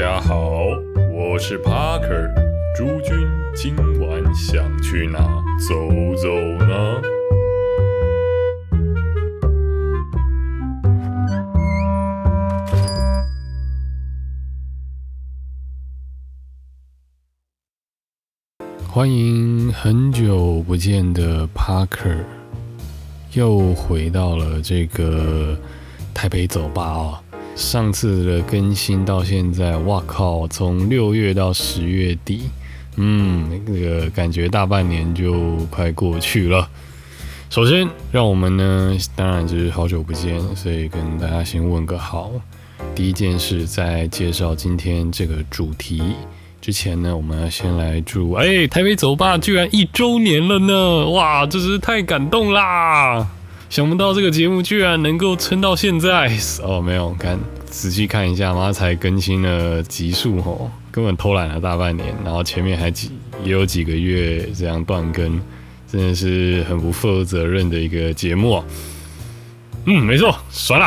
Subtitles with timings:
[0.00, 0.62] 家好，
[1.12, 2.32] 我是 Parker。
[2.74, 5.18] 诸君今晚想去哪
[5.58, 5.74] 走
[6.16, 6.34] 走
[6.64, 7.02] 呢？
[18.88, 22.24] 欢迎很久不见的 Parker，
[23.34, 25.54] 又回到了这个
[26.14, 27.18] 台北走吧哦。
[27.56, 30.48] 上次的更新到现在，哇靠！
[30.48, 32.50] 从六月到十月底，
[32.96, 36.68] 嗯，那个感觉大半年就快过去了。
[37.50, 42.30] 首先，让我们呢，当然就是好久不见，所以跟大家先问个好。
[42.94, 46.02] 第一件事，在介绍今天这个主题
[46.60, 51.10] 之前呢，我们要先来祝，哎，台北走吧居然一周年了呢！
[51.10, 53.26] 哇，真是太感动啦！
[53.70, 56.28] 想不到这个节目居然能够撑到现在
[56.60, 56.80] 哦！
[56.80, 63.12] 没有看仔细看一下，妈才更新了集数吼，根本偷懒了大半年，然后前面还几
[63.44, 65.40] 也有几个月这样断更，
[65.86, 68.60] 真的是很不负责任的一个节目！
[69.84, 70.86] 嗯，没错，爽了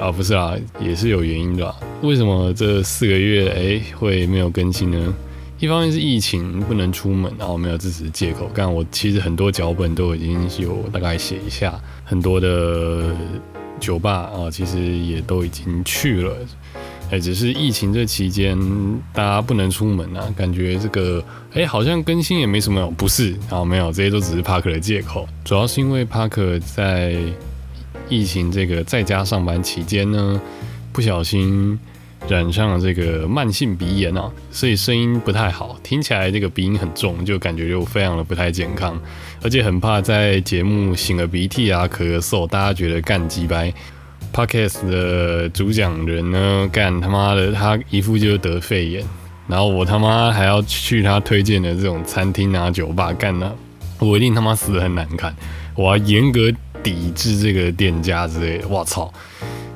[0.00, 0.10] 啊！
[0.10, 1.74] 不是啊，也是有原因的。
[2.00, 5.14] 为什么这四个月哎会没有更新呢？
[5.62, 8.50] 一方面是疫情不能出门，然后没有支持借口。
[8.52, 13.14] 但我其实很多脚本都已经有大概写一下，很多的
[13.78, 16.36] 酒吧啊，其实也都已经去了。
[17.12, 18.58] 哎，只是疫情这期间
[19.12, 22.90] 大家不能出门啊，感觉这个哎好像更新也没什么。
[22.96, 25.28] 不是啊，没有，这些都只是帕克的借口。
[25.44, 27.16] 主要是因为帕克在
[28.08, 30.40] 疫情这个在家上班期间呢，
[30.92, 31.78] 不小心。
[32.28, 38.98] 染上了这个慢性鼻炎啊，所以声音不太好，听起来这个鼻音很重，就感觉就非常的不太健康，
[39.42, 43.72] 而且很怕在节目擤个鼻涕啊、咳嗽，大家觉得干鸡掰。
[44.32, 49.04] Podcast 的主讲人呢，干他妈的，他一副就是得肺炎，
[49.46, 53.52] 然后我他妈还要去他推荐的这种餐厅啊、酒吧干呢，
[53.98, 55.34] 我一定他妈死的很难看，
[55.74, 56.50] 我要严格
[56.82, 58.68] 抵制这个店家之类的。
[58.68, 59.12] 我操，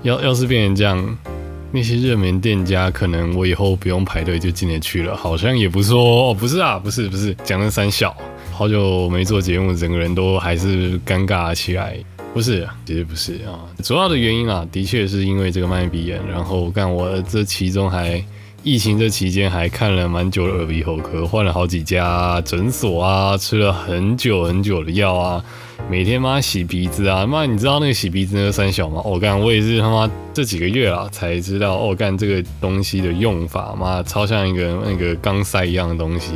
[0.02, 1.18] 要要是变成这样。
[1.76, 6.32] 那些热门店家，可能我以后不用排队就进得去了，好像也不错哦。
[6.32, 8.16] 不是啊，不是不是，讲的三小，
[8.50, 11.98] 好久没做节目，整个人都还是尴尬起来。
[12.32, 16.18] 不是，其实不是啊，主要的原因啊，的确是因为这个麦鼻炎。
[16.26, 18.24] 然后干我这其中还
[18.62, 25.44] 疫情这期间还看了蛮久的耳鼻喉科，换了好几家诊所啊，吃了很久很久的药啊。
[25.88, 29.00] 每天妈洗鼻子啊，妈你知道那个洗鼻子那个三小吗？
[29.04, 36.32] 哦干，我也是他妈这几个月啊才知道哦干这个东西的用法，妈超像一个那个钢塞一样的东西。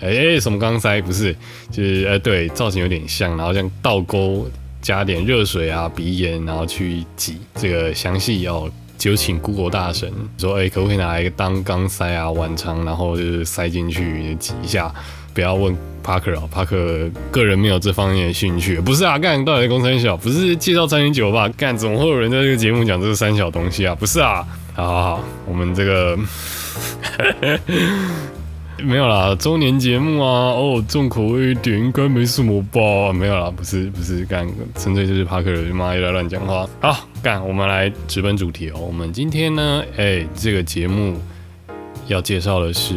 [0.00, 1.00] 哎，什么钢塞？
[1.02, 1.36] 不是，
[1.70, 4.48] 就是哎对，造型有点像，然后像倒钩
[4.80, 7.36] 加点热水啊，鼻炎然后去挤。
[7.54, 14.92] 这个详细要就请 Google 大神说，哎可不可以拿一个当钢塞啊，碗长，然后就是塞进去挤一下。
[15.34, 18.80] 不要问 Parker 啊，，Parker 个人没有这方面的兴趣。
[18.80, 20.16] 不是啊，干到底工三小？
[20.16, 21.46] 不是介绍餐饮酒吧？
[21.58, 23.94] 干怎么会有人在这个节目讲这个三小东西啊？
[23.94, 26.18] 不是啊，好好好，我们这个
[28.86, 33.12] 没有啦，周年节目啊，哦，重口味一点应该没什么吧？
[33.12, 36.68] 没有啦，不是不是，干纯粹就是帕克他妈又在乱讲话。
[36.80, 38.78] 好，干，我们来直奔主题哦。
[38.78, 41.16] 我们今天呢，哎，这个节目
[42.06, 42.94] 要介绍的是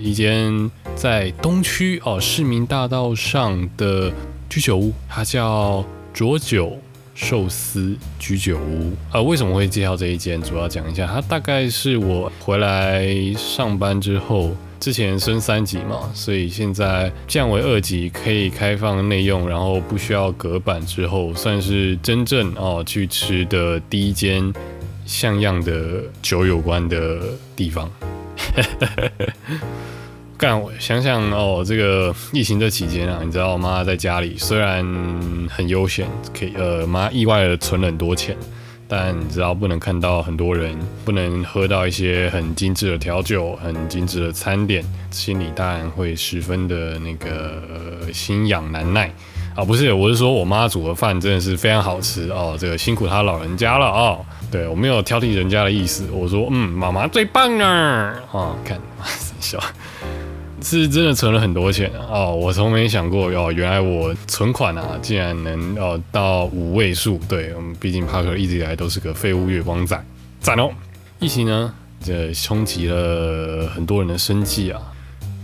[0.00, 0.70] 一间。
[0.94, 4.10] 在东区哦，市民大道上的
[4.48, 6.78] 居酒屋，它叫浊酒
[7.14, 8.94] 寿司居酒屋。
[9.12, 10.40] 呃，为什么会介绍这一间？
[10.40, 24.54] 主要讲一下，它大概是我回来上班之后，之前升三级嘛，所以现在降为二级，可以开放内用，然后不需要隔板之后，算是真正哦去吃的第一间
[25.04, 27.18] 像样的酒有关的
[27.56, 27.90] 地方。
[30.38, 34.86] 干，想想哦，这个疫情这期间啊，你知道妈在家里虽然
[35.50, 38.36] 很悠闲，可以呃妈意外的存了很多钱，
[38.88, 49.10] 但你知道不能看到很多人，不能喝到一些很精致的调酒、很精致的餐点，心里当然会十分的那个心痒难耐
[49.54, 49.64] 啊。
[49.64, 54.24] 不是，我是说我妈煮的饭真的是非常好吃哦，这个辛苦她老人家了哦。
[54.50, 58.80] 对我没有挑剔人家的意思，我说嗯，妈妈最棒啊啊，看
[59.40, 59.58] 笑。
[60.62, 62.34] 是真的存了很多钱哦！
[62.34, 67.20] 我从没想过哦，原来我存款啊，竟然能哦到五位数。
[67.28, 70.02] 对我们，毕竟帕克一直以来都是个废物月光仔，
[70.40, 70.70] 赞哦！
[71.18, 74.80] 疫情呢，这冲击了很多人的生计啊。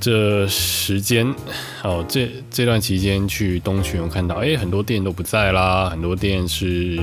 [0.00, 1.32] 这时间
[1.84, 6.98] 哦，这这段期间去东区，我看到哎，很多店都不在啦，很多店是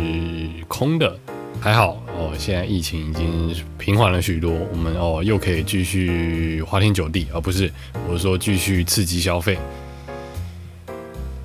[0.67, 1.15] 空的。
[1.61, 7.71] 还好哦，现在疫情已经平缓了许多，我们哦又可以继续花天酒地，而、不是
[8.09, 9.57] 我说继续刺激消费。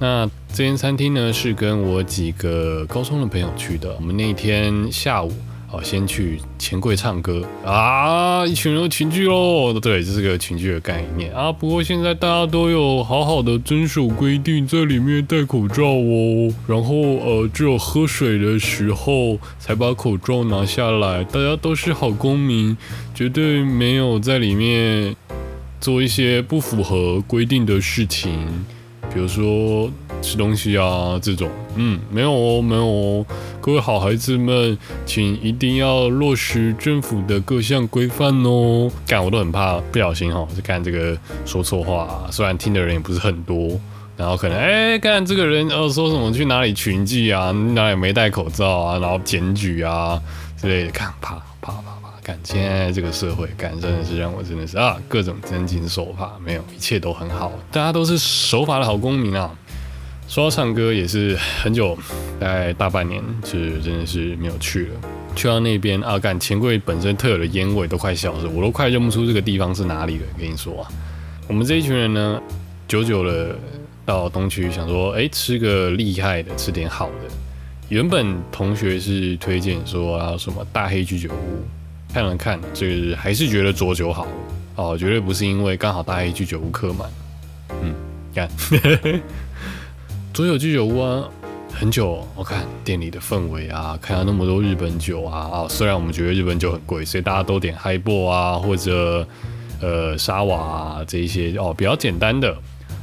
[0.01, 3.95] 那这间餐厅呢，是跟我几个高中的朋友去的。
[3.95, 5.33] 我们那天下午
[5.75, 9.73] 哦，先去钱柜唱歌啊，一群人群聚喽。
[9.81, 11.51] 对，这是个群聚的概念啊。
[11.51, 16.53] 不过现在大家都有好好的遵守规定，在里面戴口罩哦。
[16.69, 21.25] 然后呃，只有喝水的时候才把口罩拿下来。
[21.25, 22.77] 大家都是好公民，
[23.13, 25.17] 绝对没有在里面
[25.81, 28.47] 做一些不符合规定的事情。
[29.13, 29.91] 比如说
[30.25, 33.27] 吃东西啊这种，嗯，没有哦，没有哦，
[33.61, 38.91] 各位好孩子们，请一定要落实政府的各项规范哦。
[39.07, 43.79] 干，我都很怕不小心哈，就干这个说错话，虽然听的人也不是很多，
[44.17, 50.19] 然后可能哎，干这个人呃说什么去哪里群聚啊，哪里没戴口罩啊，然后检举啊
[50.59, 59.51] 之类的，干怕怕怕怕，干现在这个社会干真的是让我真的是啊各种真情手法，没有一切都很好，大家都是守法的好公民啊。
[60.27, 61.97] 说到唱歌也是很久，
[62.41, 64.93] 大概大半年是真的是没有去了。
[65.37, 70.23] 去到那边啊，干钱柜本身特有的烟味都快消失，我都快认不出这个地方是哪里了。
[70.39, 70.89] 跟你说啊，
[71.47, 72.41] 我们这一群人呢，
[72.89, 73.57] 久久的
[74.05, 77.35] 到东区，想说，哎，吃个厉害的，吃点好的。
[77.89, 84.27] 原本同学是推荐说啊，什么大黑居酒屋，看了看，就是还是觉得浊酒好
[84.77, 87.11] 哦，绝对不是因为刚好大黑居酒屋客满。
[87.83, 87.95] 嗯，
[88.35, 88.49] 干。
[90.35, 91.23] 左有居酒屋啊，
[91.73, 99.25] 很久我看店里的氛围啊，看到那么多日本酒啊啊，虽然我们觉得日本酒很贵，所以大家都点 High b 啊，或者
[99.81, 102.53] 呃沙瓦啊这一些哦比较简单的，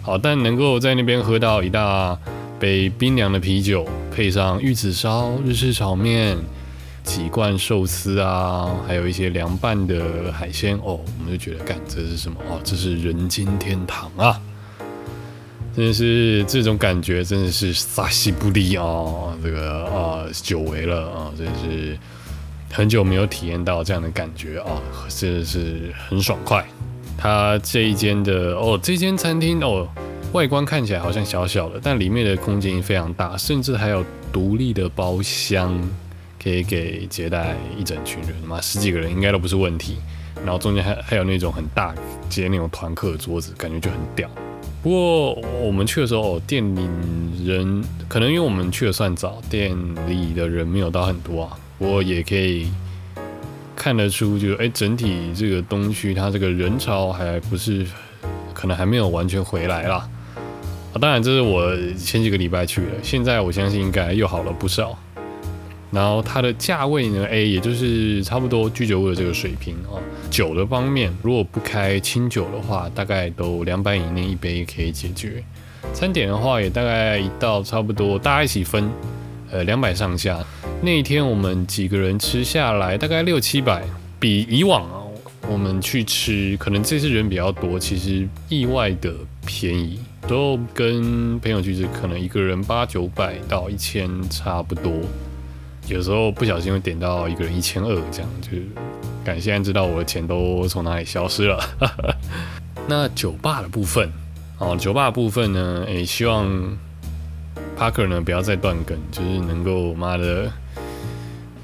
[0.02, 2.20] 好，但能够在那边喝到一大
[2.60, 6.38] 杯冰凉的啤酒，配上玉子烧、日式炒面、
[7.02, 12.60] 几罐寿司啊，还有一些凉拌的海鲜哦，我们就觉得干这是什么哦？
[12.62, 14.38] 这是人间天堂啊！
[15.76, 18.86] 真的是这种感觉，真的是撒西布利啊，
[19.42, 21.98] 这个啊久违了啊，真的是
[22.70, 26.66] 很久没有体验到这样的感觉啊，真的是很爽快。
[27.18, 29.88] 它这一间的哦，这间餐厅哦，
[30.34, 34.04] 外观看起来好像小小的，但里面的空间非常大，甚至还有
[34.34, 35.80] 独立的包厢，
[36.42, 39.98] 可以给接待一整群人嘛，十几个人应该都不是问题。
[40.44, 41.96] 然后中间还还有那种很大
[42.28, 44.28] 接那种团客的桌子，感觉就很屌。
[44.84, 46.82] 不过我们去的时候，店里
[47.46, 51.58] 人可能因为我们去的算早，店里的人没有到很多啊。
[51.78, 52.68] 不过也可以
[53.76, 57.86] 看得出，就哎，整体这个东区它这个人潮还不是，
[58.54, 60.10] 可能还没有完全回来啦。
[60.94, 64.98] 啊，当然这是我前几个礼拜去的，现在我相信应该又好了不少。
[65.92, 70.00] 然后它的价位呢，哎，也就是差不多居酒屋的这个水平啊。
[70.30, 75.44] 酒的方面，如果不开清酒的话，大概都两百以内一杯可以解决。
[75.94, 78.90] 餐点的话，也大概一道差不多，大家一起分，
[79.52, 80.40] 呃，两百上下。
[80.82, 83.84] 那一天我们几个人吃下来，大概六七百，
[84.20, 85.04] 比以往啊，
[85.50, 89.14] 我们去吃，可能这次人比较多，其实意外的
[89.46, 90.00] 便宜。
[90.28, 94.94] 都跟朋友去吃，可能一个人八九百到一千差不多。
[95.88, 98.52] 有时候不小心会点到一个人一千二，这样就
[99.26, 101.60] 感现在知道我的钱都从哪里消失了。
[102.88, 104.10] 那酒吧的部分，
[104.58, 106.48] 哦，酒吧部分呢，诶，希望
[107.78, 110.52] Parker 呢不要再断更，就是能够妈的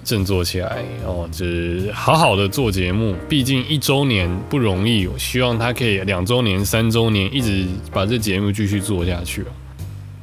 [0.04, 3.16] 振作起来哦，就是好好的做节目。
[3.30, 9.46] 毕竟一周年不容易，我希望他可以两周年、三周年一直把这节目继续做下去。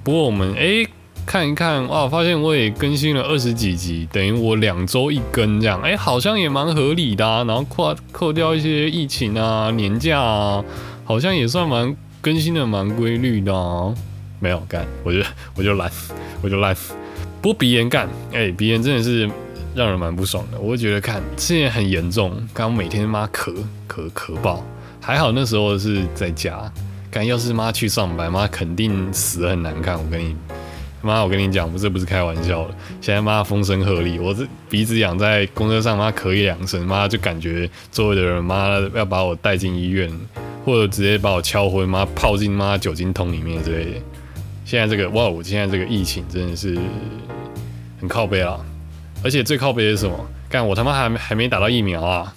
[0.02, 0.86] 不过我们诶。
[1.26, 7.26] 看一看哇，发现我也更新了二十几集，等于我两周一更这样，哎，好像也蛮合理的。
[7.26, 10.64] 啊然后扣扣掉一些疫情啊、年假啊，
[11.04, 13.94] 好像也算蛮更新的蛮规律的。
[14.38, 15.20] 没有干，我就
[15.56, 15.90] 我就懒，
[16.42, 16.74] 我就懒。
[17.40, 19.28] 不过鼻炎干，哎，鼻炎真的是
[19.74, 20.58] 让人蛮不爽的。
[20.58, 23.54] 我觉得看之前很严重，刚每天妈咳
[23.88, 24.64] 咳咳爆，
[25.00, 26.70] 还好那时候是在家。
[27.10, 29.96] 干要是妈去上班，妈肯定死很难看。
[29.96, 30.36] 我跟你。
[31.04, 32.74] 妈，我跟你讲，不是不是开玩笑的。
[33.00, 40.10] 现在妈风声鹤唳，我这鼻子痒，在公车上妈咳一两声，妈就感觉周围的人妈要把我带进医院，
[40.64, 44.00] 或者直接把我敲昏，妈泡进妈酒精桶里面之类的。
[44.64, 46.78] 现在这个哇，我现在这个疫情真的是
[48.00, 48.58] 很靠背啊！
[49.22, 50.18] 而且最靠背的是什么？
[50.48, 52.34] 干我他妈还还没打到疫苗啊！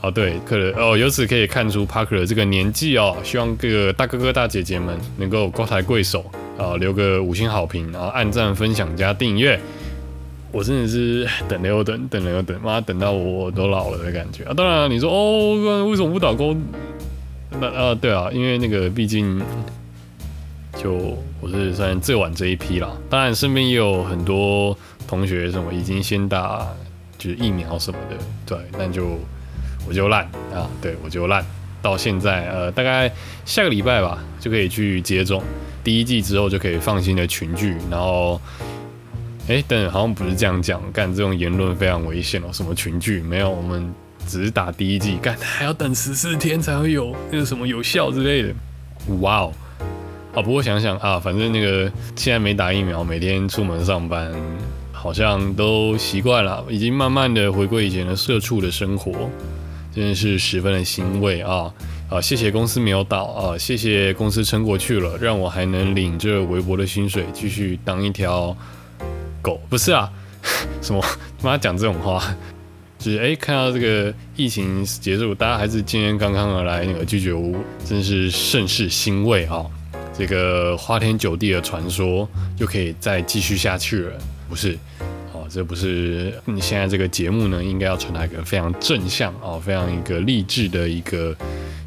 [0.00, 6.24] 哦对，可能哦，由此可以看出 Parker 这个年纪哦，希望各个大哥哥大姐姐们能够高抬贵手。
[6.58, 9.58] 啊，留个五星好评，然后按赞、分享加订阅。
[10.50, 14.54] 我真的是等了又等，等了又等，妈等到我都老了的感觉啊！
[14.56, 16.58] 当然你说哦，为什么不打工？
[17.60, 19.40] 那啊，对啊，因为那个毕竟
[20.76, 22.90] 就我是算最晚这一批了。
[23.10, 26.66] 当然身边也有很多同学什么已经先打
[27.18, 29.18] 就是疫苗什么的，对，那就
[29.86, 30.24] 我就烂
[30.54, 31.44] 啊，对我就烂。
[31.82, 33.08] 到现在呃，大概
[33.44, 35.42] 下个礼拜吧就可以去接种，
[35.88, 38.38] 第一季之后就可以放心的群聚，然后。
[39.50, 42.48] 哎，等好像不是这样讲，干这种言论非常危险哦。
[42.52, 43.48] 什么群聚没有？
[43.48, 43.90] 我们
[44.26, 48.54] 只是打第一季，干还要等十四天才会有那个什么有效之类的。
[49.22, 49.52] 哇哦！
[50.34, 54.30] 啊，不过想想啊，反正那个现在没打疫苗，每天出门上班，
[54.92, 59.30] 好像都习惯了，已经慢慢的回归以前的社畜的生活，
[59.94, 61.72] 真的是十分的欣慰啊！
[62.08, 68.56] 啊，谢谢公司没有倒啊，谢谢公司撑过去了，让我还能领着微薄的薪水，继续当一条。
[69.40, 70.10] 狗不是啊，
[70.82, 71.00] 什么
[71.40, 72.20] 他妈讲这种话，
[72.98, 79.64] 就是哎，看到这个疫情结束，大家还是健健康康的来那个拒绝屋，真是甚是欣慰啊！
[80.12, 84.76] 这个花天酒地的传说又可以再继续下去了，不是？
[85.32, 91.34] 哦，这不是你现在这个节目呢，应该要传达一个非常正向哦，非常一个励志的一个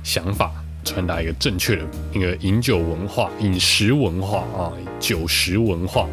[0.03, 0.51] 想法，
[0.83, 6.07] 传达一个正确的一个饮酒文化、饮食文化啊，酒食文化。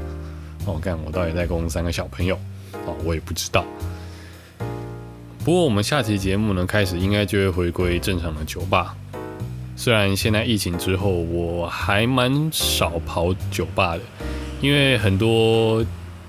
[0.67, 2.39] 哦，看，我到底在供三个小朋友？
[2.87, 3.65] 哦，我也不知道。
[5.45, 8.95] 不过我们下期节目呢，开始应该就会回归正常的酒吧。
[9.77, 14.01] 虽然现在疫情之后，我还蛮少跑酒吧的，
[14.61, 15.83] 因为很多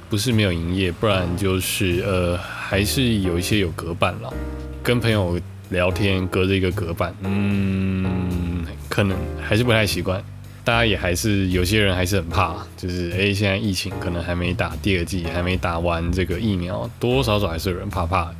[0.09, 4.33] 不是没有营业，不然就是呃，还是有一些有隔板了。
[4.81, 5.37] 跟朋友
[5.69, 10.23] 聊天隔着一个隔板，嗯，可能还是不太习惯。
[10.63, 18.31] 大家也还是有些人还是很怕，就是诶，现在疫情可能还没打第二季，还没打完这个疫苗，多多少少还是有人怕怕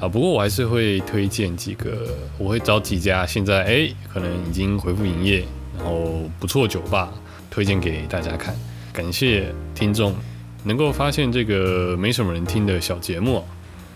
[0.00, 0.08] 啊。
[0.08, 5.44] 不过我还是会推荐几个，我会找几家现在诶可能已经恢复营业，
[5.78, 7.10] 然后不错酒吧
[7.50, 8.54] 推荐给大家看。
[8.92, 10.14] 感谢听众
[10.64, 13.42] 能够发现这个没什么人听的小节目。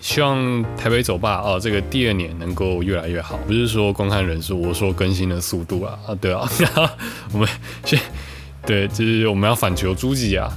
[0.00, 3.38] 希望台北走吧哦，这个第二年能够越来越好。
[3.46, 6.48] 不是说观看人数，我说更新的速度啊啊，对啊，
[7.32, 7.48] 我们
[7.84, 7.98] 先
[8.64, 10.48] 对，就是我们要反求诸己啊，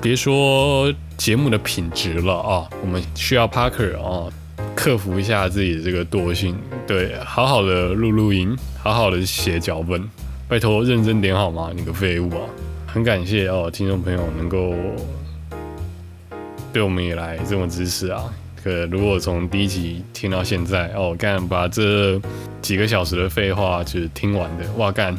[0.00, 4.30] 别说节目的品质了啊，我们需要 Parker 啊，
[4.74, 10.08] 克服一下自己的这个惰性，对，好好的录录音，好好的写脚本，
[10.48, 11.70] 拜托认真点好吗？
[11.74, 12.42] 你个废物啊！
[12.86, 14.72] 很感谢哦，听众朋友能够。
[16.76, 18.22] 对我们也来这么支持啊！
[18.62, 22.20] 可如果从第一集听到现在哦，干把这
[22.60, 25.18] 几个小时的废话就是听完的，哇干，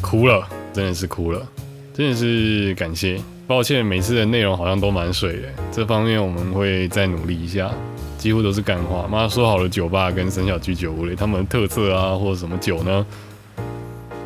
[0.00, 1.48] 哭了，真的是哭了，
[1.94, 3.20] 真的是感谢。
[3.46, 7.70] 抱歉，每次的内容好像都蛮水的，这方面我们会再努力一下。
[8.18, 13.06] 几乎都是干话，妈说好了酒吧跟三小居酒屋里他们特色啊，或者什么酒呢？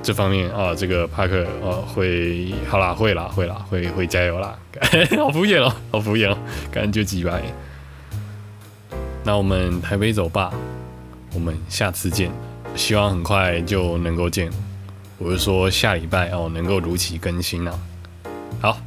[0.05, 4.55] 这方面啊，这个帕克呃会好啦，会啦，会啦，会会加油啦！
[5.17, 6.37] 好敷衍哦，好敷衍哦，
[6.71, 7.43] 感觉几百。
[9.25, 10.53] 那我们台北走吧，
[11.33, 12.31] 我们下次见，
[12.77, 14.51] 希望很快就能够见。
[15.17, 17.79] 我是说下礼拜哦，能够如期更新啊。
[18.61, 18.79] 好。